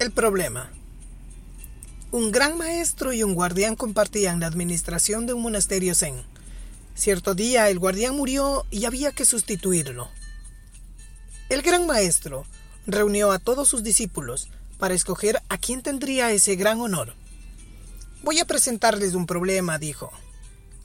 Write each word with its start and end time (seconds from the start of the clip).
El 0.00 0.12
problema. 0.12 0.70
Un 2.10 2.32
gran 2.32 2.56
maestro 2.56 3.12
y 3.12 3.22
un 3.22 3.34
guardián 3.34 3.76
compartían 3.76 4.40
la 4.40 4.46
administración 4.46 5.26
de 5.26 5.34
un 5.34 5.42
monasterio 5.42 5.94
zen. 5.94 6.14
Cierto 6.94 7.34
día 7.34 7.68
el 7.68 7.78
guardián 7.78 8.16
murió 8.16 8.64
y 8.70 8.86
había 8.86 9.12
que 9.12 9.26
sustituirlo. 9.26 10.08
El 11.50 11.60
gran 11.60 11.86
maestro 11.86 12.46
reunió 12.86 13.30
a 13.30 13.38
todos 13.38 13.68
sus 13.68 13.82
discípulos 13.82 14.48
para 14.78 14.94
escoger 14.94 15.42
a 15.50 15.58
quién 15.58 15.82
tendría 15.82 16.32
ese 16.32 16.56
gran 16.56 16.80
honor. 16.80 17.12
Voy 18.22 18.38
a 18.38 18.46
presentarles 18.46 19.12
un 19.12 19.26
problema, 19.26 19.76
dijo. 19.76 20.10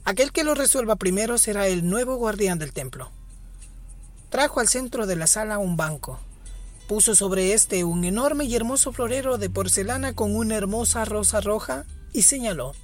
Aquel 0.04 0.30
que 0.30 0.44
lo 0.44 0.54
resuelva 0.54 0.96
primero 0.96 1.38
será 1.38 1.68
el 1.68 1.88
nuevo 1.88 2.16
guardián 2.16 2.58
del 2.58 2.74
templo. 2.74 3.10
Trajo 4.28 4.60
al 4.60 4.68
centro 4.68 5.06
de 5.06 5.16
la 5.16 5.26
sala 5.26 5.56
un 5.56 5.78
banco. 5.78 6.20
Puso 6.88 7.16
sobre 7.16 7.52
éste 7.52 7.82
un 7.82 8.04
enorme 8.04 8.44
y 8.44 8.54
hermoso 8.54 8.92
florero 8.92 9.38
de 9.38 9.50
porcelana 9.50 10.14
con 10.14 10.36
una 10.36 10.54
hermosa 10.54 11.04
rosa 11.04 11.40
roja 11.40 11.84
y 12.12 12.22
señaló, 12.22 12.74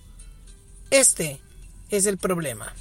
Este 0.91 1.41
es 1.88 2.06
el 2.06 2.19
problema. 2.19 2.75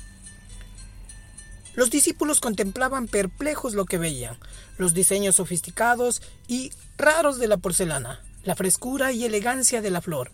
Los 1.76 1.92
discípulos 1.92 2.40
contemplaban 2.40 3.08
perplejos 3.08 3.76
lo 3.76 3.86
que 3.86 4.00
veían, 4.00 4.38
los 4.78 4.94
diseños 4.94 5.36
sofisticados 5.36 6.22
y 6.48 6.72
raros 6.98 7.38
de 7.38 7.48
la 7.48 7.58
porcelana, 7.58 8.22
la 8.44 8.56
frescura 8.56 9.12
y 9.12 9.24
elegancia 9.24 9.82
de 9.82 9.92
la 9.92 10.02
flor. 10.02 10.32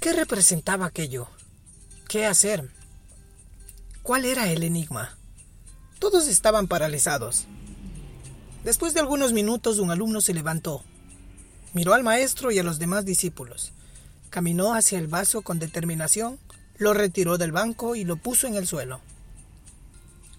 ¿Qué 0.00 0.12
representaba 0.12 0.86
aquello? 0.86 1.28
¿Qué 2.08 2.24
hacer? 2.24 2.70
¿Cuál 4.02 4.24
era 4.24 4.50
el 4.50 4.62
enigma? 4.62 5.18
Todos 5.98 6.28
estaban 6.28 6.68
paralizados. 6.68 7.46
Después 8.64 8.92
de 8.92 9.00
algunos 9.00 9.32
minutos 9.32 9.78
un 9.78 9.90
alumno 9.90 10.20
se 10.20 10.34
levantó, 10.34 10.82
miró 11.72 11.94
al 11.94 12.02
maestro 12.02 12.50
y 12.50 12.58
a 12.58 12.62
los 12.62 12.78
demás 12.78 13.06
discípulos, 13.06 13.72
caminó 14.28 14.74
hacia 14.74 14.98
el 14.98 15.06
vaso 15.06 15.40
con 15.40 15.58
determinación, 15.58 16.38
lo 16.76 16.92
retiró 16.92 17.38
del 17.38 17.52
banco 17.52 17.94
y 17.94 18.04
lo 18.04 18.16
puso 18.16 18.46
en 18.46 18.56
el 18.56 18.66
suelo. 18.66 19.00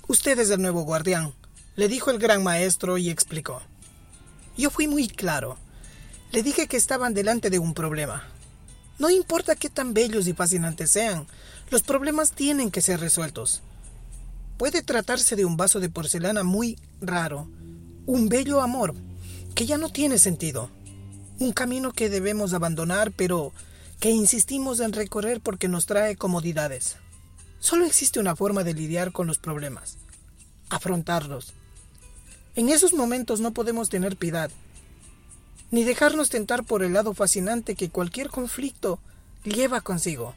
Usted 0.07 0.37
es 0.39 0.49
el 0.51 0.61
nuevo 0.61 0.83
guardián, 0.83 1.33
le 1.75 1.87
dijo 1.87 2.11
el 2.11 2.19
gran 2.19 2.43
maestro 2.43 2.97
y 2.97 3.09
explicó. 3.09 3.61
Yo 4.57 4.69
fui 4.69 4.87
muy 4.87 5.07
claro. 5.07 5.57
Le 6.31 6.43
dije 6.43 6.67
que 6.67 6.77
estaban 6.77 7.13
delante 7.13 7.49
de 7.49 7.59
un 7.59 7.73
problema. 7.73 8.23
No 8.99 9.09
importa 9.09 9.55
qué 9.55 9.69
tan 9.69 9.93
bellos 9.93 10.27
y 10.27 10.33
fascinantes 10.33 10.91
sean, 10.91 11.25
los 11.71 11.81
problemas 11.81 12.33
tienen 12.33 12.69
que 12.69 12.81
ser 12.81 12.99
resueltos. 12.99 13.61
Puede 14.57 14.83
tratarse 14.83 15.35
de 15.35 15.45
un 15.45 15.57
vaso 15.57 15.79
de 15.79 15.89
porcelana 15.89 16.43
muy 16.43 16.77
raro, 17.01 17.47
un 18.11 18.27
bello 18.27 18.59
amor 18.59 18.93
que 19.55 19.65
ya 19.65 19.77
no 19.77 19.87
tiene 19.87 20.19
sentido, 20.19 20.69
un 21.39 21.53
camino 21.53 21.93
que 21.93 22.09
debemos 22.09 22.53
abandonar 22.53 23.13
pero 23.13 23.53
que 24.01 24.09
insistimos 24.09 24.81
en 24.81 24.91
recorrer 24.91 25.39
porque 25.39 25.69
nos 25.69 25.85
trae 25.85 26.17
comodidades. 26.17 26.97
Solo 27.61 27.85
existe 27.85 28.19
una 28.19 28.35
forma 28.35 28.65
de 28.65 28.73
lidiar 28.73 29.13
con 29.13 29.27
los 29.27 29.37
problemas, 29.37 29.97
afrontarlos. 30.69 31.53
En 32.57 32.67
esos 32.67 32.93
momentos 32.93 33.39
no 33.39 33.51
podemos 33.51 33.87
tener 33.87 34.17
piedad, 34.17 34.51
ni 35.69 35.85
dejarnos 35.85 36.29
tentar 36.29 36.65
por 36.65 36.83
el 36.83 36.91
lado 36.91 37.13
fascinante 37.13 37.75
que 37.75 37.89
cualquier 37.91 38.27
conflicto 38.27 38.99
lleva 39.45 39.79
consigo. 39.79 40.35